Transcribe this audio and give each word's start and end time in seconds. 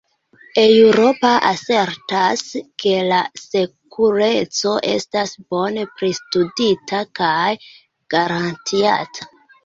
Eŭropo 0.59 1.31
asertas 1.47 2.39
ke 2.83 2.93
la 3.11 3.19
sekureco 3.41 4.71
estas 4.93 5.33
bone 5.53 5.83
pristudita 5.99 7.03
kaj 7.21 7.51
garantiata. 8.15 9.29